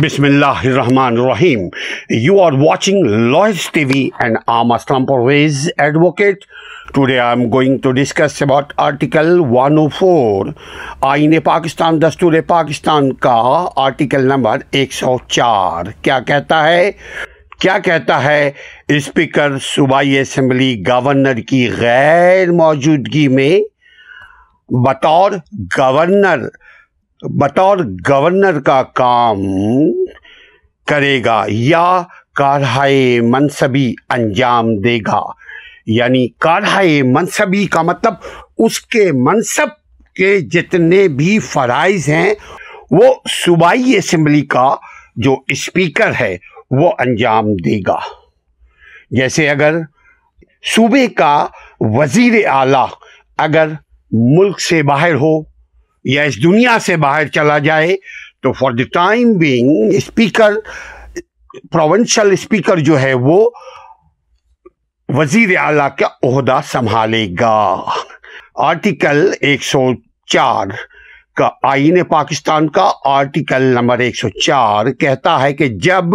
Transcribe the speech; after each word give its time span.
بسم 0.00 0.24
اللہ 0.24 0.60
الرحمن 0.66 1.18
الرحیم 1.20 1.66
you 2.20 2.38
are 2.42 2.52
watching 2.58 3.06
Lois 3.30 3.68
T 3.72 3.84
V 3.84 3.98
and 4.24 4.36
I'm 4.52 4.70
Islam 4.72 5.06
Parvez 5.06 5.68
advocate 5.80 6.44
today 6.94 7.18
I 7.18 7.38
am 7.38 7.44
going 7.52 7.76
to 7.82 7.90
discuss 7.98 8.40
about 8.42 8.72
article 8.86 9.38
one 9.50 9.78
o 9.78 9.86
four 9.98 10.46
آئین 11.10 11.38
پاکستان 11.44 12.00
دستور 12.02 12.40
پاکستان 12.46 13.12
کا 13.26 13.34
article 13.84 14.24
number 14.28 14.58
ایک 14.80 14.92
سو 15.00 15.16
چار 15.28 15.90
کیا 16.02 16.18
کہتا 16.26 16.64
ہے 16.68 16.90
کیا 17.60 17.78
کہتا 17.84 18.22
ہے 18.24 18.50
اسپیکر 18.96 19.58
صوبائی 19.74 20.18
اسمبلی 20.20 20.74
گورنر 20.88 21.40
کی 21.48 21.66
غیر 21.80 22.52
موجودگی 22.52 23.26
میں 23.36 23.54
بطور 24.86 25.32
گورنر 25.78 26.46
بطور 27.30 27.78
گورنر 28.08 28.58
کا 28.66 28.82
کام 28.96 29.42
کرے 30.88 31.20
گا 31.24 31.42
یا 31.48 31.82
کارہائے 32.36 33.20
منصبی 33.30 33.92
انجام 34.14 34.74
دے 34.84 34.96
گا 35.06 35.20
یعنی 35.92 36.26
کارہائے 36.40 37.02
منصبی 37.12 37.64
کا 37.70 37.82
مطلب 37.82 38.14
اس 38.64 38.80
کے 38.80 39.10
منصب 39.26 39.70
کے 40.16 40.38
جتنے 40.52 41.06
بھی 41.18 41.38
فرائض 41.50 42.08
ہیں 42.08 42.34
وہ 42.90 43.12
صوبائی 43.32 43.96
اسمبلی 43.96 44.40
کا 44.54 44.68
جو 45.24 45.36
اسپیکر 45.50 46.12
ہے 46.20 46.36
وہ 46.80 46.90
انجام 47.06 47.52
دے 47.64 47.78
گا 47.86 47.98
جیسے 49.16 49.48
اگر 49.50 49.78
صوبے 50.74 51.06
کا 51.16 51.34
وزیر 51.98 52.40
اعلیٰ 52.52 52.86
اگر 53.46 53.68
ملک 54.36 54.60
سے 54.60 54.82
باہر 54.90 55.14
ہو 55.22 55.32
یا 56.04 56.22
اس 56.22 56.38
دنیا 56.42 56.78
سے 56.86 56.96
باہر 57.04 57.28
چلا 57.34 57.58
جائے 57.66 57.96
تو 58.42 58.52
for 58.60 58.70
the 58.78 58.82
time 58.94 59.32
being 59.38 59.94
speaker 59.96 60.52
provincial 61.72 62.30
speaker 62.32 62.78
جو 62.88 63.00
ہے 63.00 63.12
وہ 63.20 63.38
وزیر 65.16 65.56
اعلیٰ 65.60 65.88
کا 65.98 66.06
عہدہ 66.28 66.60
سنبھالے 66.70 67.26
گا 67.40 67.56
آرٹیکل 68.68 69.30
ایک 69.48 69.62
سو 69.64 69.80
چار 70.32 70.66
کا 71.36 71.48
آئین 71.68 72.02
پاکستان 72.08 72.68
کا 72.70 72.90
آرٹیکل 73.10 73.62
نمبر 73.74 73.98
ایک 74.06 74.16
سو 74.16 74.28
چار 74.44 74.90
کہتا 75.00 75.40
ہے 75.42 75.52
کہ 75.54 75.68
جب 75.84 76.14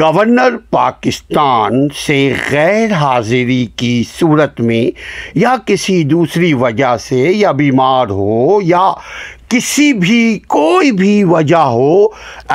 گورنر 0.00 0.56
پاکستان 0.70 1.88
سے 2.06 2.18
غیر 2.50 2.92
حاضری 3.00 3.64
کی 3.76 4.02
صورت 4.18 4.60
میں 4.68 4.84
یا 5.38 5.54
کسی 5.66 6.02
دوسری 6.10 6.52
وجہ 6.60 6.96
سے 7.08 7.18
یا 7.32 7.52
بیمار 7.62 8.08
ہو 8.20 8.58
یا 8.64 8.84
کسی 9.50 9.92
بھی 9.98 10.22
کوئی 10.48 10.90
بھی 10.92 11.22
وجہ 11.28 11.56
ہو 11.74 11.94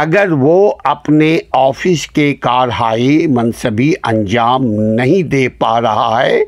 اگر 0.01 0.31
وہ 0.39 0.73
اپنے 0.89 1.37
آفس 1.59 2.05
کے 2.15 2.33
کارہائی 2.41 3.25
منصبی 3.35 3.91
انجام 4.11 4.63
نہیں 4.99 5.23
دے 5.29 5.47
پا 5.59 5.79
رہا 5.81 6.19
ہے 6.25 6.39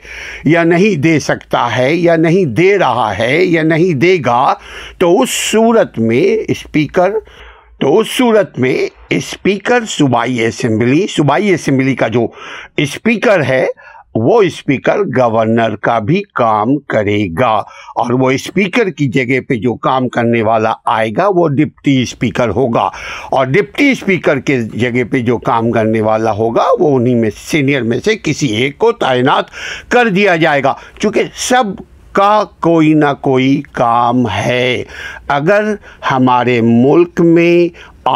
یا 0.52 0.64
نہیں 0.64 1.02
دے 1.02 1.18
سکتا 1.30 1.66
ہے 1.78 1.94
یا 1.96 2.16
نہیں 2.16 2.54
دے 2.58 2.78
رہا 2.80 3.10
ہے 3.18 3.34
یا 3.44 3.64
نہیں 3.64 3.94
دے 4.02 4.16
گا 4.26 4.44
تو 5.00 5.12
اس 5.22 5.30
صورت 5.52 5.98
میں 6.00 6.24
اسپیکر 6.52 7.18
تو 7.80 7.98
اس 8.00 8.12
صورت 8.18 8.60
میں 8.60 8.76
اسپیکر 9.16 9.86
صوبائی 9.98 10.44
اسمبلی 10.46 11.06
صوبائی 11.16 11.54
اسمبلی 11.54 11.96
کا 11.96 12.08
جو 12.18 12.26
اسپیکر 12.86 13.44
ہے 13.50 13.66
وہ 14.24 14.42
اسپیکر 14.42 15.00
گورنر 15.18 15.76
کا 15.84 15.98
بھی 16.10 16.22
کام 16.36 16.76
کرے 16.90 17.18
گا 17.40 17.50
اور 18.02 18.12
وہ 18.20 18.30
اسپیکر 18.32 18.90
کی 18.98 19.08
جگہ 19.14 19.40
پہ 19.48 19.56
جو 19.62 19.76
کام 19.88 20.08
کرنے 20.10 20.42
والا 20.44 20.72
آئے 20.96 21.10
گا 21.18 21.28
وہ 21.36 21.48
ڈپٹی 21.58 22.02
اسپیکر 22.02 22.50
ہوگا 22.56 22.88
اور 23.38 23.46
ڈپٹی 23.52 23.90
اسپیکر 23.92 24.40
کے 24.50 24.60
جگہ 24.74 25.04
پہ 25.12 25.20
جو 25.30 25.38
کام 25.50 25.72
کرنے 25.72 26.02
والا 26.02 26.32
ہوگا 26.38 26.66
وہ 26.80 26.96
انہی 26.96 27.16
میں 27.16 27.30
سینئر 27.38 27.82
میں 27.92 28.00
سے 28.06 28.16
کسی 28.24 28.48
ایک 28.56 28.78
کو 28.78 28.92
تعینات 29.04 29.46
کر 29.92 30.10
دیا 30.16 30.36
جائے 30.46 30.64
گا 30.64 30.74
چونکہ 31.00 31.26
سب 31.48 31.74
کا 32.16 32.44
کوئی 32.64 32.94
نہ 32.94 33.14
کوئی 33.22 33.62
کام 33.74 34.28
ہے 34.36 34.84
اگر 35.38 35.74
ہمارے 36.12 36.60
ملک 36.68 37.22
میں 37.24 37.68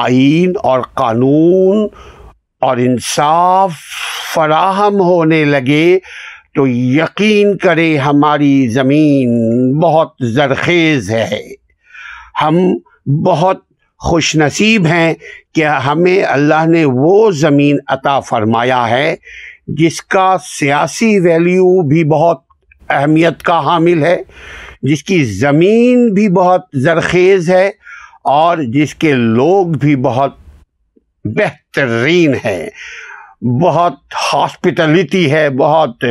آئین 0.01 0.53
اور 0.63 0.81
قانون 0.95 1.87
اور 2.67 2.77
انصاف 2.85 3.73
فراہم 4.33 4.99
ہونے 5.01 5.43
لگے 5.45 5.97
تو 6.55 6.67
یقین 6.67 7.55
کرے 7.63 7.95
ہماری 8.05 8.53
زمین 8.73 9.33
بہت 9.79 10.13
زرخیز 10.33 11.09
ہے 11.11 11.41
ہم 12.41 12.57
بہت 13.25 13.59
خوش 14.09 14.35
نصیب 14.35 14.85
ہیں 14.87 15.13
کہ 15.55 15.65
ہمیں 15.85 16.21
اللہ 16.23 16.65
نے 16.67 16.83
وہ 16.95 17.29
زمین 17.39 17.77
عطا 17.95 18.19
فرمایا 18.29 18.87
ہے 18.89 19.15
جس 19.79 20.01
کا 20.15 20.35
سیاسی 20.47 21.17
ویلیو 21.27 21.81
بھی 21.87 22.03
بہت 22.13 22.41
اہمیت 22.97 23.41
کا 23.49 23.57
حامل 23.65 24.03
ہے 24.03 24.15
جس 24.89 25.03
کی 25.03 25.23
زمین 25.39 26.07
بھی 26.13 26.27
بہت 26.37 26.61
زرخیز 26.83 27.49
ہے 27.49 27.67
اور 28.37 28.57
جس 28.73 28.95
کے 29.03 29.11
لوگ 29.13 29.73
بھی 29.81 29.95
بہت 30.05 30.37
بہترین 31.35 32.33
ہیں 32.45 32.69
بہت 33.61 33.93
ہاسپٹلٹی 34.31 35.31
ہے 35.31 35.49
بہت 35.59 36.03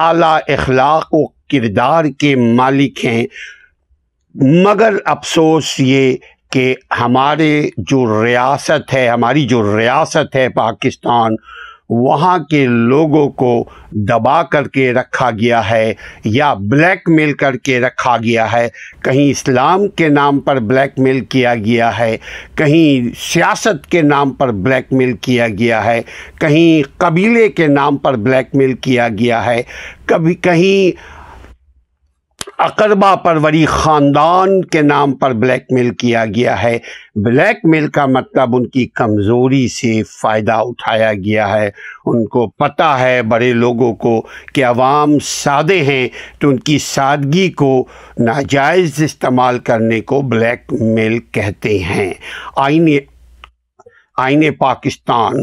اعلیٰ 0.00 0.36
اخلاق 0.56 1.14
و 1.14 1.24
کردار 1.52 2.04
کے 2.18 2.34
مالک 2.54 3.04
ہیں 3.04 3.26
مگر 4.64 4.96
افسوس 5.14 5.74
یہ 5.80 6.16
کہ 6.52 6.74
ہمارے 7.00 7.52
جو 7.90 8.04
ریاست 8.24 8.92
ہے 8.94 9.06
ہماری 9.08 9.46
جو 9.48 9.62
ریاست 9.78 10.34
ہے 10.36 10.48
پاکستان 10.56 11.36
وہاں 12.00 12.38
کے 12.50 12.64
لوگوں 12.66 13.28
کو 13.40 13.48
دبا 14.08 14.42
کر 14.50 14.68
کے 14.76 14.92
رکھا 14.94 15.30
گیا 15.40 15.60
ہے 15.70 15.92
یا 16.34 16.52
بلیک 16.70 17.08
میل 17.16 17.32
کر 17.42 17.56
کے 17.64 17.78
رکھا 17.80 18.16
گیا 18.22 18.50
ہے 18.52 18.68
کہیں 19.04 19.28
اسلام 19.28 19.86
کے 19.96 20.08
نام 20.08 20.40
پر 20.48 20.58
بلیک 20.70 20.98
میل 21.06 21.20
کیا 21.34 21.54
گیا 21.64 21.90
ہے 21.98 22.16
کہیں 22.56 23.08
سیاست 23.28 23.86
کے 23.90 24.02
نام 24.02 24.32
پر 24.40 24.52
بلیک 24.66 24.92
میل 25.00 25.12
کیا 25.26 25.48
گیا 25.58 25.84
ہے 25.84 26.00
کہیں 26.40 26.82
قبیلے 27.00 27.48
کے 27.58 27.66
نام 27.78 27.96
پر 28.06 28.16
بلیک 28.28 28.54
میل 28.56 28.72
کیا 28.88 29.08
گیا 29.18 29.44
ہے 29.46 29.62
کبھی 30.06 30.34
کہیں 30.48 30.98
اقربہ 32.64 33.14
پروری 33.22 33.64
خاندان 33.68 34.50
کے 34.72 34.80
نام 34.82 35.12
پر 35.20 35.32
بلیک 35.42 35.64
میل 35.72 35.88
کیا 36.00 36.24
گیا 36.34 36.62
ہے 36.62 36.76
بلیک 37.24 37.64
میل 37.70 37.88
کا 37.96 38.04
مطلب 38.16 38.54
ان 38.56 38.66
کی 38.76 38.86
کمزوری 38.98 39.66
سے 39.78 39.90
فائدہ 40.20 40.58
اٹھایا 40.68 41.12
گیا 41.24 41.48
ہے 41.52 41.66
ان 42.10 42.24
کو 42.34 42.46
پتہ 42.58 42.94
ہے 43.00 43.20
بڑے 43.32 43.52
لوگوں 43.64 43.92
کو 44.04 44.14
کہ 44.54 44.64
عوام 44.64 45.18
سادے 45.30 45.82
ہیں 45.90 46.06
تو 46.40 46.48
ان 46.48 46.58
کی 46.68 46.78
سادگی 46.86 47.48
کو 47.64 47.72
ناجائز 48.26 49.02
استعمال 49.02 49.58
کرنے 49.70 50.00
کو 50.12 50.20
بلیک 50.34 50.72
میل 50.94 51.18
کہتے 51.32 51.78
ہیں 51.90 52.12
آئین 52.66 52.86
آئین 54.22 54.42
پاکستان 54.58 55.34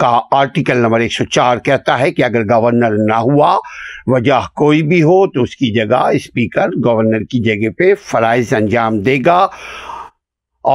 کا 0.00 0.10
آرٹیکل 0.36 0.76
نمبر 0.82 1.00
ایک 1.00 1.12
سو 1.12 1.24
چار 1.36 1.56
کہتا 1.64 1.98
ہے 1.98 2.10
کہ 2.18 2.24
اگر 2.24 2.44
گورنر 2.50 2.94
نہ 3.08 3.14
ہوا 3.28 3.56
وجہ 4.14 4.40
کوئی 4.60 4.82
بھی 4.92 5.02
ہو 5.02 5.16
تو 5.32 5.42
اس 5.42 5.56
کی 5.56 5.72
جگہ 5.74 5.96
اسپیکر 6.18 6.70
گورنر 6.84 7.22
کی 7.30 7.40
جگہ 7.48 7.70
پہ 7.78 7.92
فرائض 8.10 8.52
انجام 8.58 8.98
دے 9.08 9.16
گا 9.26 9.38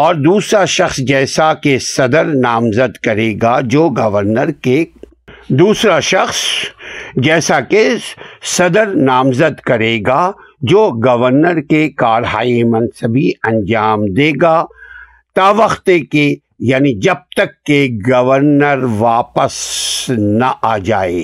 اور 0.02 0.16
دوسرا 0.26 0.64
شخص 0.76 0.98
جیسا 1.08 1.54
کہ 1.64 1.78
صدر 1.86 2.26
نامزد 2.44 2.98
کرے 3.06 3.32
گا 3.42 3.60
جو 3.76 3.88
گورنر 3.98 4.52
کے 4.68 4.84
دوسرا 5.62 6.00
شخص 6.12 6.42
جیسا 7.28 7.60
کہ 7.70 7.88
صدر 8.58 8.94
نامزد 9.10 9.60
کرے 9.72 9.98
گا 10.08 10.22
جو 10.74 10.90
گورنر 11.06 11.62
کے 11.70 11.88
کارہائی 12.04 12.64
منصبی 12.76 13.30
انجام 13.54 14.06
دے 14.18 14.32
گا 14.42 14.58
تا 15.36 15.50
وقت 15.62 15.90
کے 16.12 16.28
یعنی 16.60 16.94
جب 17.02 17.16
تک 17.38 17.50
کہ 17.66 17.88
گورنر 18.08 18.84
واپس 18.98 19.54
نہ 20.18 20.52
آ 20.72 20.78
جائے 20.86 21.24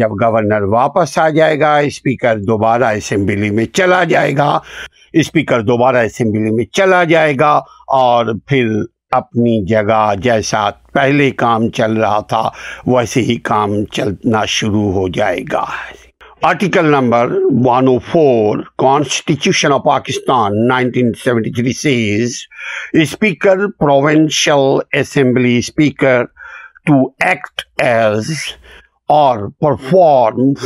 جب 0.00 0.10
گورنر 0.22 0.62
واپس 0.72 1.16
آ 1.18 1.28
جائے 1.36 1.58
گا 1.60 1.74
اسپیکر 1.90 2.38
دوبارہ 2.46 2.90
اسمبلی 2.96 3.50
میں 3.58 3.64
چلا 3.74 4.02
جائے 4.12 4.36
گا 4.36 4.48
اسپیکر 5.20 5.60
دوبارہ 5.70 6.04
اسمبلی 6.06 6.50
میں 6.56 6.64
چلا 6.72 7.02
جائے 7.12 7.34
گا 7.40 7.52
اور 8.00 8.34
پھر 8.48 8.70
اپنی 9.20 9.64
جگہ 9.68 10.04
جیسا 10.22 10.68
پہلے 10.92 11.30
کام 11.44 11.68
چل 11.76 11.96
رہا 12.02 12.20
تھا 12.28 12.48
ویسے 12.86 13.20
ہی 13.30 13.36
کام 13.52 13.84
چلنا 13.92 14.44
شروع 14.56 14.90
ہو 14.92 15.08
جائے 15.16 15.40
گا 15.52 15.64
article 16.48 16.86
number 16.90 17.32
perform 17.56 19.02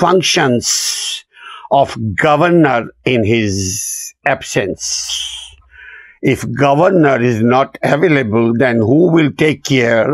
functions 0.00 0.68
of 1.80 1.96
governor 2.22 2.82
in 3.04 3.26
his 3.32 3.56
absence 4.28 4.88
if 6.30 6.44
governor 6.62 7.18
is 7.28 7.42
not 7.50 7.76
available 7.92 8.42
then 8.60 8.76
who'll 8.92 9.26
take 9.38 9.56
care 9.64 10.04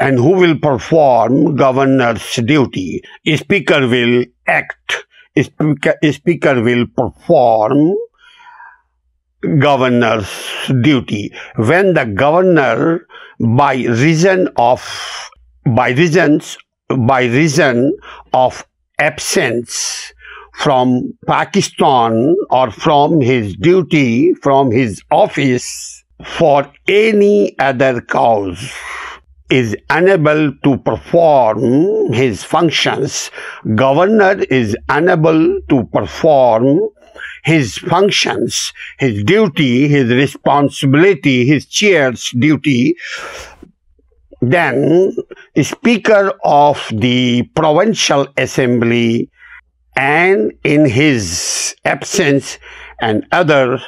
and 0.00 0.18
who 0.18 0.30
will 0.30 0.58
perform 0.58 1.56
governor's 1.56 2.34
duty. 2.36 3.02
Speaker 3.36 3.86
will 3.86 4.24
act. 4.48 5.04
Speaker 6.10 6.62
will 6.62 6.86
perform 6.96 7.94
governor's 9.58 10.30
duty. 10.80 11.32
When 11.56 11.92
the 11.92 12.06
governor, 12.06 13.06
by 13.38 13.74
reason 13.74 14.48
of 14.56 15.18
absence 18.98 20.12
from 20.54 21.12
Pakistan 21.26 22.36
or 22.50 22.70
from 22.70 23.20
his 23.20 23.56
duty, 23.56 24.34
from 24.42 24.70
his 24.70 25.02
office, 25.10 26.04
for 26.38 26.70
any 26.88 27.58
other 27.58 28.00
cause, 28.00 28.96
is 29.50 29.76
unable 29.90 30.56
to 30.64 30.76
perform 30.78 32.12
his 32.12 32.44
functions. 32.44 33.30
Governor 33.74 34.42
is 34.48 34.76
unable 34.88 35.60
to 35.68 35.84
perform 35.92 36.80
his 37.42 37.78
functions, 37.78 38.72
his 38.98 39.24
duty, 39.24 39.88
his 39.88 40.10
responsibility, 40.10 41.44
his 41.44 41.66
chair's 41.66 42.30
duty. 42.38 42.94
Then 44.40 45.14
Speaker 45.60 46.32
of 46.44 46.86
the 46.92 47.42
Provincial 47.54 48.28
Assembly, 48.36 49.30
and 49.96 50.52
in 50.64 50.86
his 50.86 51.74
absence 51.84 52.58
and 53.00 53.26
other, 53.32 53.82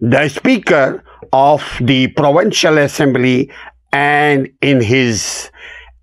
the 0.00 0.28
Speaker 0.28 1.02
of 1.32 1.62
the 1.80 2.06
Provincial 2.08 2.78
Assembly 2.78 3.52
and 3.92 4.48
in 4.62 4.82
his 4.82 5.50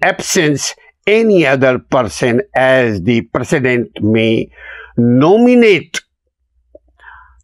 absence, 0.01 0.75
any 1.07 1.45
other 1.45 1.79
person, 1.79 2.41
as 2.55 3.01
the 3.01 3.21
president 3.21 3.89
may 4.01 4.51
nominate, 4.97 6.01